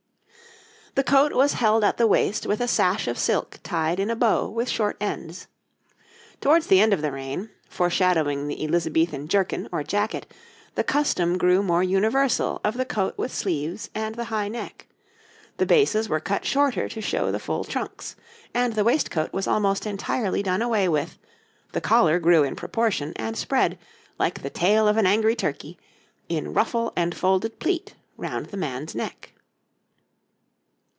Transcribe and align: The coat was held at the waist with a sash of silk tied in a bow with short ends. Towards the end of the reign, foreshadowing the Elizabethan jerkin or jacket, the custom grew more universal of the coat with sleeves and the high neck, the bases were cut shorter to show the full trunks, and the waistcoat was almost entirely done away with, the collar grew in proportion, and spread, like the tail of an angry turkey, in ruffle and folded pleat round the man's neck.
The 0.93 1.05
coat 1.05 1.31
was 1.31 1.53
held 1.53 1.85
at 1.85 1.95
the 1.95 2.05
waist 2.05 2.45
with 2.45 2.59
a 2.59 2.67
sash 2.67 3.07
of 3.07 3.17
silk 3.17 3.61
tied 3.63 3.97
in 3.97 4.09
a 4.11 4.15
bow 4.15 4.49
with 4.49 4.67
short 4.67 4.97
ends. 4.99 5.47
Towards 6.41 6.67
the 6.67 6.81
end 6.81 6.91
of 6.91 7.01
the 7.01 7.13
reign, 7.13 7.49
foreshadowing 7.69 8.49
the 8.49 8.61
Elizabethan 8.61 9.29
jerkin 9.29 9.69
or 9.71 9.85
jacket, 9.85 10.29
the 10.75 10.83
custom 10.83 11.37
grew 11.37 11.63
more 11.63 11.81
universal 11.81 12.59
of 12.65 12.75
the 12.75 12.83
coat 12.83 13.17
with 13.17 13.33
sleeves 13.33 13.89
and 13.95 14.15
the 14.15 14.25
high 14.25 14.49
neck, 14.49 14.87
the 15.55 15.65
bases 15.65 16.09
were 16.09 16.19
cut 16.19 16.43
shorter 16.43 16.89
to 16.89 16.99
show 16.99 17.31
the 17.31 17.39
full 17.39 17.63
trunks, 17.63 18.17
and 18.53 18.73
the 18.73 18.83
waistcoat 18.83 19.31
was 19.31 19.47
almost 19.47 19.85
entirely 19.85 20.43
done 20.43 20.61
away 20.61 20.89
with, 20.89 21.17
the 21.71 21.79
collar 21.79 22.19
grew 22.19 22.43
in 22.43 22.53
proportion, 22.53 23.13
and 23.15 23.37
spread, 23.37 23.79
like 24.19 24.41
the 24.41 24.49
tail 24.49 24.89
of 24.89 24.97
an 24.97 25.07
angry 25.07 25.37
turkey, 25.37 25.79
in 26.27 26.53
ruffle 26.53 26.91
and 26.97 27.15
folded 27.15 27.59
pleat 27.59 27.95
round 28.17 28.47
the 28.47 28.57
man's 28.57 28.93
neck. 28.93 29.29